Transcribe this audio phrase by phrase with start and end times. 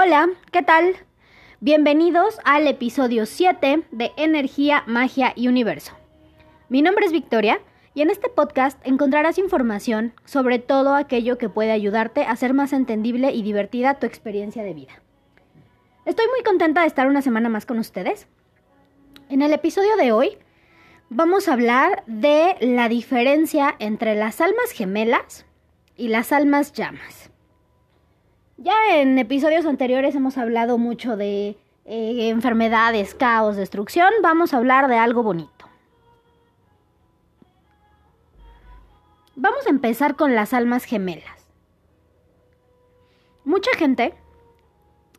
[0.00, 0.94] Hola, ¿qué tal?
[1.58, 5.92] Bienvenidos al episodio 7 de Energía, Magia y Universo.
[6.68, 7.60] Mi nombre es Victoria
[7.94, 12.72] y en este podcast encontrarás información sobre todo aquello que puede ayudarte a hacer más
[12.72, 15.02] entendible y divertida tu experiencia de vida.
[16.04, 18.28] Estoy muy contenta de estar una semana más con ustedes.
[19.28, 20.38] En el episodio de hoy
[21.10, 25.44] vamos a hablar de la diferencia entre las almas gemelas
[25.96, 27.32] y las almas llamas.
[28.60, 34.12] Ya en episodios anteriores hemos hablado mucho de eh, enfermedades, caos, destrucción.
[34.20, 35.68] Vamos a hablar de algo bonito.
[39.36, 41.46] Vamos a empezar con las almas gemelas.
[43.44, 44.12] Mucha gente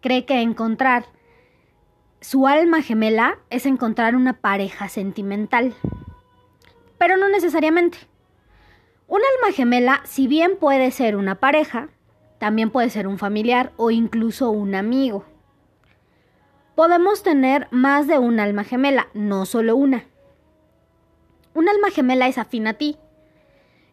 [0.00, 1.04] cree que encontrar
[2.20, 5.76] su alma gemela es encontrar una pareja sentimental.
[6.98, 7.98] Pero no necesariamente.
[9.06, 11.90] Un alma gemela, si bien puede ser una pareja,
[12.40, 15.26] también puede ser un familiar o incluso un amigo.
[16.74, 20.06] Podemos tener más de un alma gemela, no solo una.
[21.52, 22.96] Un alma gemela es afín a ti.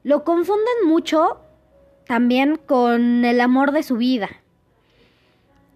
[0.04, 1.42] Lo confunden mucho
[2.06, 4.30] también con el amor de su vida.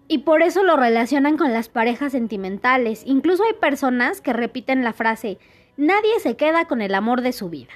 [0.08, 3.02] Y por eso lo relacionan con las parejas sentimentales.
[3.04, 5.36] Incluso hay personas que repiten la frase,
[5.76, 7.72] nadie se queda con el amor de su vida.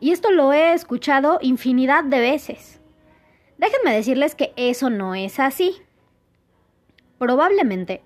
[0.00, 2.77] Y esto lo he escuchado infinidad de veces.
[3.58, 5.76] Déjenme decirles que eso no es así.
[7.18, 8.02] Probablemente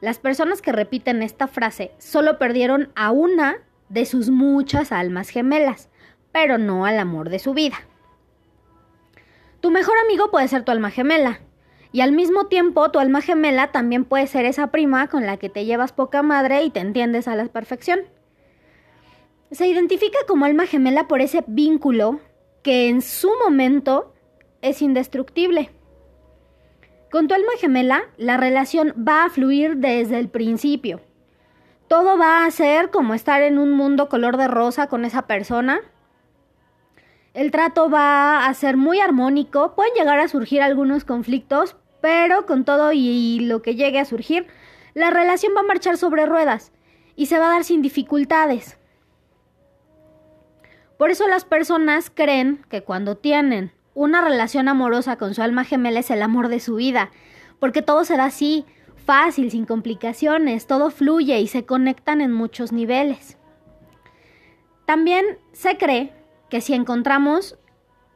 [0.00, 5.88] las personas que repiten esta frase solo perdieron a una de sus muchas almas gemelas,
[6.32, 7.76] pero no al amor de su vida.
[9.60, 11.40] Tu mejor amigo puede ser tu alma gemela,
[11.94, 15.48] y al mismo tiempo, tu alma gemela también puede ser esa prima con la que
[15.48, 18.00] te llevas poca madre y te entiendes a la perfección.
[19.52, 22.18] Se identifica como alma gemela por ese vínculo
[22.62, 24.12] que en su momento
[24.64, 25.70] es indestructible.
[27.12, 31.00] Con tu alma gemela, la relación va a fluir desde el principio.
[31.86, 35.80] Todo va a ser como estar en un mundo color de rosa con esa persona.
[37.34, 42.64] El trato va a ser muy armónico, pueden llegar a surgir algunos conflictos, pero con
[42.64, 44.46] todo y lo que llegue a surgir,
[44.94, 46.72] la relación va a marchar sobre ruedas
[47.16, 48.78] y se va a dar sin dificultades.
[50.96, 56.00] Por eso las personas creen que cuando tienen una relación amorosa con su alma gemela
[56.00, 57.10] es el amor de su vida,
[57.58, 58.66] porque todo se da así,
[59.04, 63.38] fácil, sin complicaciones, todo fluye y se conectan en muchos niveles.
[64.86, 66.12] También se cree
[66.50, 67.58] que si encontramos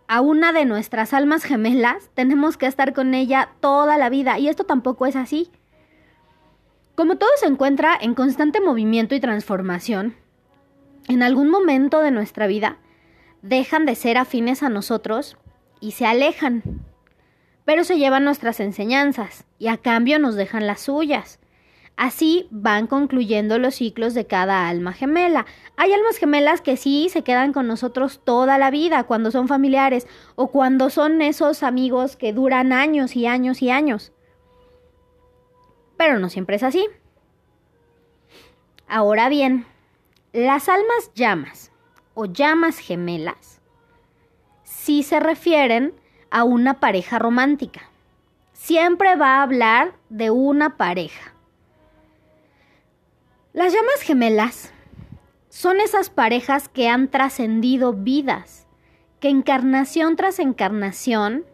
[0.07, 4.39] a una de nuestras almas gemelas, tenemos que estar con ella toda la vida.
[4.39, 5.51] Y esto tampoco es así.
[6.95, 10.17] Como todo se encuentra en constante movimiento y transformación,
[11.09, 12.79] en algún momento de nuestra vida
[13.43, 15.37] dejan de ser afines a nosotros
[15.81, 16.63] y se alejan.
[17.65, 21.39] Pero se llevan nuestras enseñanzas y a cambio nos dejan las suyas.
[21.97, 25.47] Así van concluyendo los ciclos de cada alma gemela.
[25.77, 30.07] Hay almas gemelas que sí se quedan con nosotros toda la vida cuando son familiares
[30.37, 34.13] o cuando son esos amigos que duran años y años y años.
[35.97, 36.87] Pero no siempre es así.
[38.87, 39.67] Ahora bien,
[40.33, 41.73] las almas llamas
[42.15, 43.58] o llamas gemelas
[44.89, 45.93] sí se refieren
[46.31, 47.91] a una pareja romántica.
[48.55, 51.35] Siempre va a hablar de una pareja.
[53.53, 54.73] Las llamas gemelas
[55.51, 58.67] son esas parejas que han trascendido vidas,
[59.21, 61.45] que encarnación tras encarnación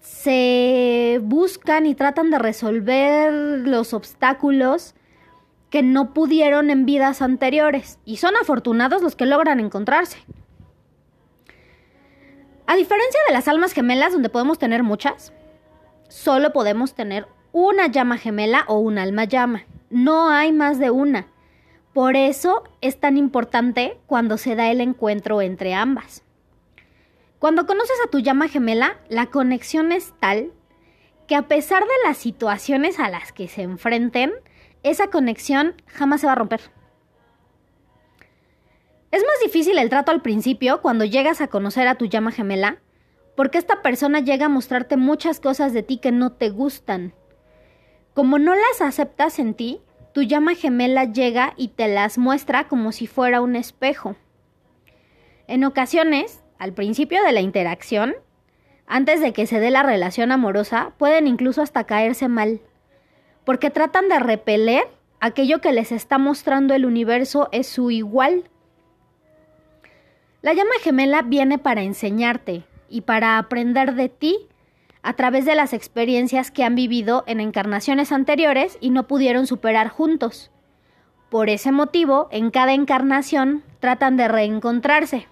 [0.00, 4.94] se buscan y tratan de resolver los obstáculos
[5.68, 7.98] que no pudieron en vidas anteriores.
[8.06, 10.24] Y son afortunados los que logran encontrarse.
[12.72, 15.34] A diferencia de las almas gemelas, donde podemos tener muchas,
[16.08, 19.64] solo podemos tener una llama gemela o un alma llama.
[19.90, 21.26] No hay más de una.
[21.92, 26.24] Por eso es tan importante cuando se da el encuentro entre ambas.
[27.38, 30.50] Cuando conoces a tu llama gemela, la conexión es tal
[31.28, 34.32] que a pesar de las situaciones a las que se enfrenten,
[34.82, 36.62] esa conexión jamás se va a romper.
[39.12, 42.78] Es más difícil el trato al principio cuando llegas a conocer a tu llama gemela,
[43.36, 47.14] porque esta persona llega a mostrarte muchas cosas de ti que no te gustan
[48.14, 49.80] como no las aceptas en ti,
[50.12, 54.16] tu llama gemela llega y te las muestra como si fuera un espejo.
[55.46, 58.14] En ocasiones, al principio de la interacción,
[58.86, 62.60] antes de que se dé la relación amorosa, pueden incluso hasta caerse mal,
[63.44, 64.84] porque tratan de repeler
[65.20, 68.44] aquello que les está mostrando el universo es su igual.
[70.42, 74.48] La llama gemela viene para enseñarte y para aprender de ti
[75.00, 79.88] a través de las experiencias que han vivido en encarnaciones anteriores y no pudieron superar
[79.88, 80.50] juntos.
[81.30, 85.28] Por ese motivo, en cada encarnación tratan de reencontrarse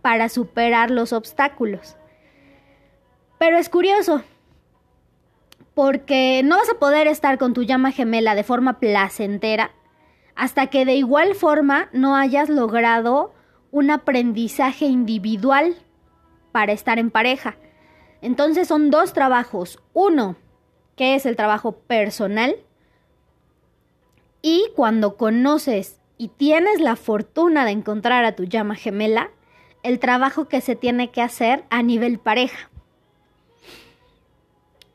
[0.00, 1.96] para superar los obstáculos.
[3.38, 4.22] Pero es curioso,
[5.74, 9.72] porque no vas a poder estar con tu llama gemela de forma placentera
[10.34, 13.35] hasta que de igual forma no hayas logrado
[13.70, 15.76] un aprendizaje individual
[16.52, 17.56] para estar en pareja.
[18.22, 19.78] Entonces son dos trabajos.
[19.92, 20.36] Uno,
[20.96, 22.56] que es el trabajo personal.
[24.42, 29.30] Y cuando conoces y tienes la fortuna de encontrar a tu llama gemela,
[29.82, 32.70] el trabajo que se tiene que hacer a nivel pareja.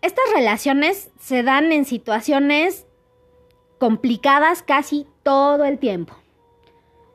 [0.02, 2.88] Estas relaciones se dan en situaciones
[3.78, 6.16] complicadas casi todo el tiempo,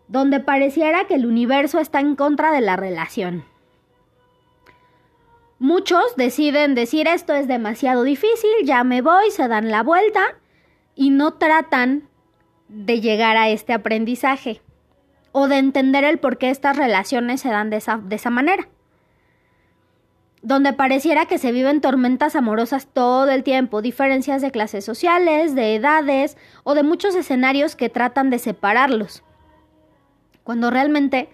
[0.09, 3.45] donde pareciera que el universo está en contra de la relación.
[5.59, 10.23] Muchos deciden decir esto es demasiado difícil, ya me voy, se dan la vuelta
[10.95, 12.09] y no tratan
[12.69, 14.61] de llegar a este aprendizaje
[15.33, 18.69] o de entender el por qué estas relaciones se dan de esa, de esa manera.
[20.43, 25.75] Donde pareciera que se viven tormentas amorosas todo el tiempo, diferencias de clases sociales, de
[25.75, 29.23] edades o de muchos escenarios que tratan de separarlos.
[30.47, 31.29] Cuando realmente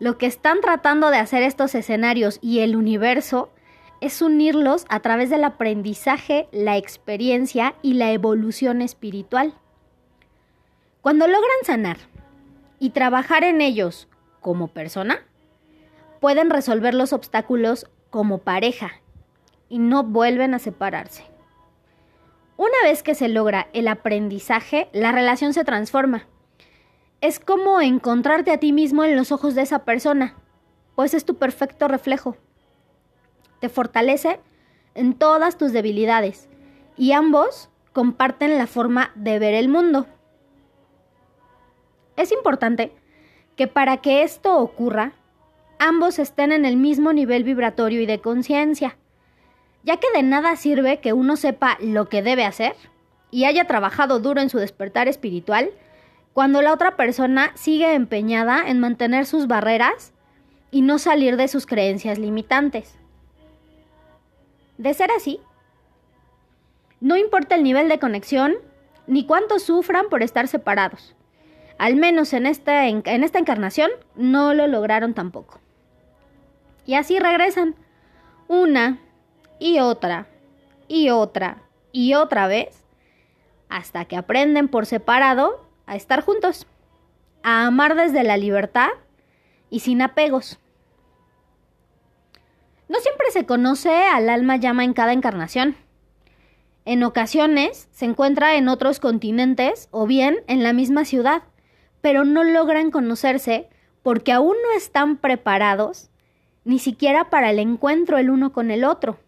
[0.00, 3.52] lo que están tratando de hacer estos escenarios y el universo
[4.00, 9.54] es unirlos a través del aprendizaje, la experiencia y la evolución espiritual.
[11.00, 11.98] Cuando logran sanar
[12.80, 14.08] y trabajar en ellos
[14.40, 15.20] como persona,
[16.20, 18.94] pueden resolver los obstáculos como pareja
[19.68, 21.22] y no vuelven a separarse.
[22.56, 26.26] Una vez que se logra el aprendizaje, la relación se transforma.
[27.20, 30.34] Es como encontrarte a ti mismo en los ojos de esa persona,
[30.94, 32.36] pues es tu perfecto reflejo
[33.60, 34.40] te fortalece
[34.94, 36.48] en todas tus debilidades
[36.96, 40.06] y ambos comparten la forma de ver el mundo.
[42.16, 42.92] Es importante
[43.56, 45.12] que para que esto ocurra,
[45.78, 48.96] ambos estén en el mismo nivel vibratorio y de conciencia,
[49.82, 52.74] ya que de nada sirve que uno sepa lo que debe hacer
[53.30, 55.70] y haya trabajado duro en su despertar espiritual,
[56.36, 60.12] cuando la otra persona sigue empeñada en mantener sus barreras
[60.70, 62.98] y no salir de sus creencias limitantes.
[64.76, 65.40] De ser así,
[67.00, 68.56] no importa el nivel de conexión
[69.06, 71.16] ni cuánto sufran por estar separados.
[71.78, 75.58] Al menos en esta, en esta encarnación no lo lograron tampoco.
[76.84, 77.76] Y así regresan
[78.46, 78.98] una
[79.58, 80.26] y otra
[80.86, 81.62] y otra
[81.92, 82.84] y otra vez
[83.70, 86.66] hasta que aprenden por separado a estar juntos,
[87.42, 88.90] a amar desde la libertad
[89.70, 90.58] y sin apegos.
[92.88, 95.76] No siempre se conoce al alma llama en cada encarnación.
[96.84, 101.42] En ocasiones se encuentra en otros continentes o bien en la misma ciudad,
[102.00, 103.68] pero no logran conocerse
[104.02, 106.10] porque aún no están preparados
[106.66, 109.18] ni siquiera para el encuentro el uno con el otro.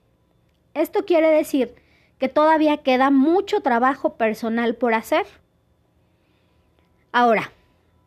[0.75, 1.75] Esto quiere decir
[2.19, 5.25] que todavía queda mucho trabajo personal por hacer.
[7.13, 7.53] Ahora,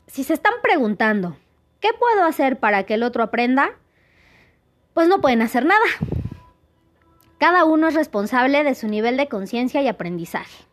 [0.07, 1.37] si se están preguntando,
[1.79, 3.71] ¿qué puedo hacer para que el otro aprenda?
[4.93, 5.85] pues no pueden hacer nada.
[7.37, 10.65] Cada uno es responsable de su nivel de conciencia y aprendizaje.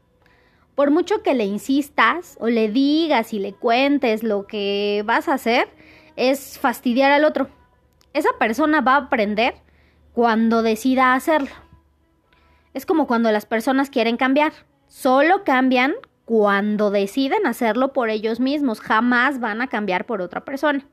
[0.75, 5.35] Por mucho que le insistas o le digas y le cuentes lo que vas a
[5.35, 5.69] hacer,
[6.17, 7.49] es fastidiar al otro.
[8.13, 9.55] Esa persona va a aprender
[10.13, 11.51] cuando decida hacerlo.
[12.75, 14.53] Es como cuando las personas quieren cambiar.
[14.87, 15.95] Solo cambian
[16.29, 18.83] cuando deciden hacerlo por ellos mismos.
[18.83, 20.87] Jamás van a cambiar por otra persona.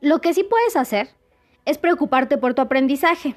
[0.00, 1.10] Lo que sí puedes hacer
[1.64, 3.36] es preocuparte por tu aprendizaje.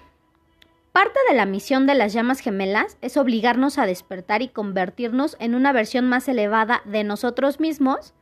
[0.91, 5.53] Parte de la misión de las llamas gemelas es obligarnos a despertar y convertirnos en
[5.53, 8.15] una versión más elevada de nosotros mismos,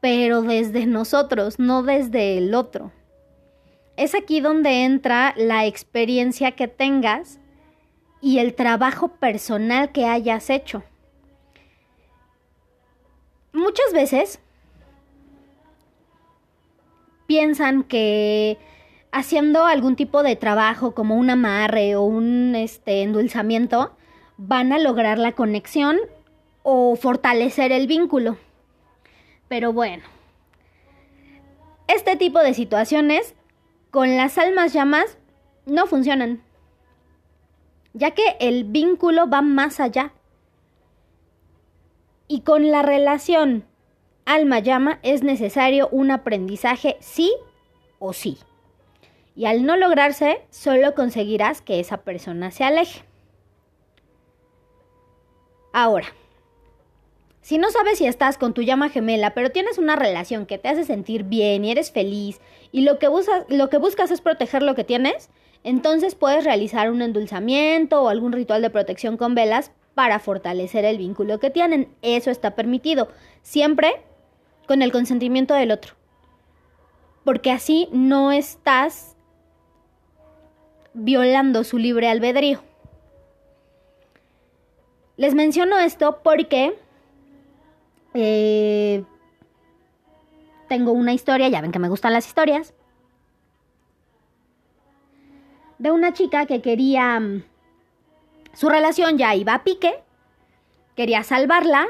[0.00, 2.92] pero desde nosotros, no desde el otro.
[3.96, 7.40] Es aquí donde entra la experiencia que tengas
[8.20, 10.82] y el trabajo personal que hayas hecho.
[13.52, 14.40] Muchas veces
[17.26, 18.58] piensan que
[19.12, 23.96] haciendo algún tipo de trabajo como un amarre o un este, endulzamiento,
[24.36, 25.96] van a lograr la conexión
[26.62, 28.36] o fortalecer el vínculo.
[29.48, 30.04] Pero bueno,
[31.88, 33.34] este tipo de situaciones
[33.90, 35.16] con las almas llamas
[35.64, 36.42] no funcionan,
[37.96, 40.12] ya que el vínculo va más allá.
[42.28, 43.64] Y con la relación
[44.26, 47.32] alma llama es necesario un aprendizaje sí
[47.98, 48.38] o sí.
[49.34, 53.02] Y al no lograrse, solo conseguirás que esa persona se aleje.
[55.72, 56.08] Ahora,
[57.40, 60.68] si no sabes si estás con tu llama gemela, pero tienes una relación que te
[60.68, 62.40] hace sentir bien y eres feliz
[62.72, 63.08] y lo que,
[63.48, 65.30] lo que buscas es proteger lo que tienes,
[65.66, 70.96] entonces puedes realizar un endulzamiento o algún ritual de protección con velas para fortalecer el
[70.96, 71.88] vínculo que tienen.
[72.02, 73.08] Eso está permitido,
[73.42, 74.00] siempre
[74.68, 75.94] con el consentimiento del otro.
[77.24, 79.16] Porque así no estás
[80.94, 82.62] violando su libre albedrío.
[85.16, 86.78] Les menciono esto porque
[88.14, 89.02] eh,
[90.68, 92.72] tengo una historia, ya ven que me gustan las historias,
[95.78, 97.42] de una chica que quería mm,
[98.52, 100.02] su relación ya iba a pique,
[100.94, 101.86] quería salvarla,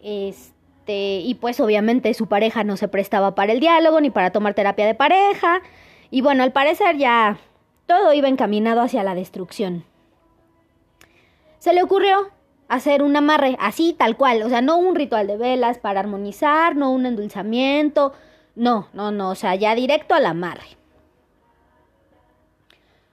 [0.00, 4.54] este, y pues obviamente su pareja no se prestaba para el diálogo ni para tomar
[4.54, 5.62] terapia de pareja,
[6.10, 7.38] y bueno, al parecer ya
[7.86, 9.84] todo iba encaminado hacia la destrucción.
[11.58, 12.30] Se le ocurrió
[12.68, 16.76] hacer un amarre así, tal cual, o sea, no un ritual de velas para armonizar,
[16.76, 18.12] no un endulzamiento,
[18.54, 20.79] no, no, no, o sea, ya directo al amarre.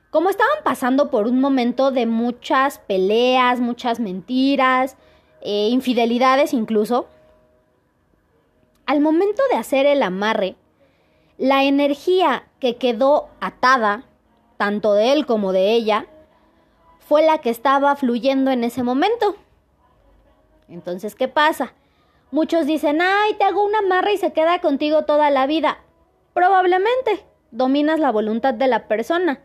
[0.09, 4.95] Como estaban pasando por un momento de muchas peleas, muchas mentiras,
[5.41, 7.07] eh, infidelidades incluso,
[8.85, 10.55] al momento de hacer el amarre,
[11.37, 14.05] la energía que quedó atada,
[14.55, 16.07] tanto de él como de ella,
[16.99, 19.35] fue la que estaba fluyendo en ese momento.
[20.69, 21.73] Entonces, ¿qué pasa?
[22.31, 25.79] Muchos dicen, ay, te hago un amarre y se queda contigo toda la vida.
[26.33, 29.41] Probablemente dominas la voluntad de la persona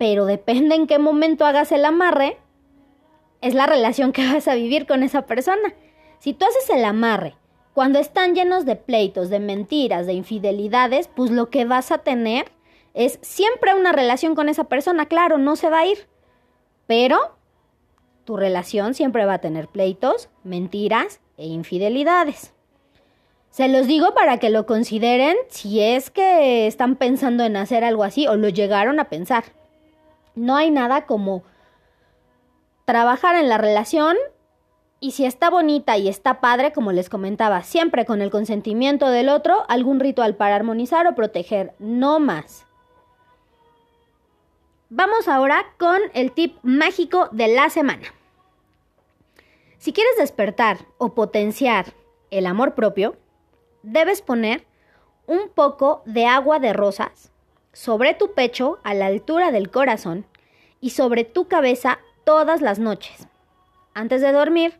[0.00, 2.38] pero depende en qué momento hagas el amarre,
[3.42, 5.74] es la relación que vas a vivir con esa persona.
[6.20, 7.36] Si tú haces el amarre
[7.74, 12.50] cuando están llenos de pleitos, de mentiras, de infidelidades, pues lo que vas a tener
[12.94, 15.04] es siempre una relación con esa persona.
[15.04, 16.08] Claro, no se va a ir,
[16.86, 17.36] pero
[18.24, 22.54] tu relación siempre va a tener pleitos, mentiras e infidelidades.
[23.50, 28.02] Se los digo para que lo consideren si es que están pensando en hacer algo
[28.02, 29.59] así o lo llegaron a pensar.
[30.34, 31.42] No hay nada como
[32.84, 34.16] trabajar en la relación
[35.00, 39.30] y si está bonita y está padre, como les comentaba, siempre con el consentimiento del
[39.30, 42.66] otro, algún ritual para armonizar o proteger, no más.
[44.90, 48.12] Vamos ahora con el tip mágico de la semana.
[49.78, 51.94] Si quieres despertar o potenciar
[52.30, 53.16] el amor propio,
[53.82, 54.66] debes poner
[55.26, 57.32] un poco de agua de rosas
[57.72, 60.26] sobre tu pecho a la altura del corazón
[60.80, 63.28] y sobre tu cabeza todas las noches.
[63.94, 64.78] Antes de dormir,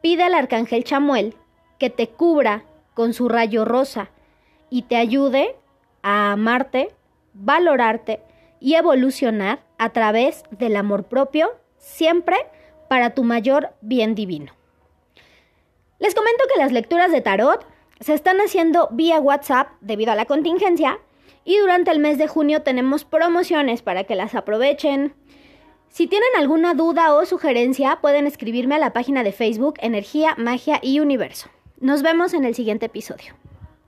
[0.00, 1.34] pide al arcángel Chamuel
[1.78, 2.64] que te cubra
[2.94, 4.10] con su rayo rosa
[4.70, 5.56] y te ayude
[6.02, 6.94] a amarte,
[7.34, 8.20] valorarte
[8.60, 12.36] y evolucionar a través del amor propio, siempre
[12.88, 14.52] para tu mayor bien divino.
[15.98, 17.66] Les comento que las lecturas de tarot
[18.00, 20.98] se están haciendo vía WhatsApp debido a la contingencia
[21.46, 25.14] y durante el mes de junio tenemos promociones para que las aprovechen.
[25.88, 30.80] Si tienen alguna duda o sugerencia, pueden escribirme a la página de Facebook Energía, Magia
[30.82, 31.48] y Universo.
[31.80, 33.34] Nos vemos en el siguiente episodio.